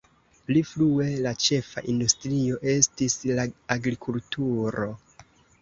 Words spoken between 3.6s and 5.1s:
agrikulturo.